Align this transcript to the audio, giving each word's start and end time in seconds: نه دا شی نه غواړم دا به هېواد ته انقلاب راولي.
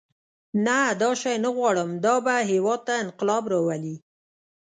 نه 0.65 0.79
دا 1.01 1.09
شی 1.21 1.35
نه 1.43 1.49
غواړم 1.57 1.89
دا 2.05 2.15
به 2.25 2.35
هېواد 2.51 2.79
ته 2.87 2.93
انقلاب 3.03 3.43
راولي. 3.53 3.95